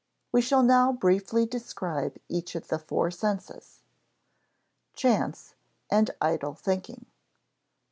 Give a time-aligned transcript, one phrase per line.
[0.31, 3.81] We shall now briefly describe each of the four senses.
[4.95, 5.53] [Sidenote: Chance
[5.91, 7.11] and idle thinking] I.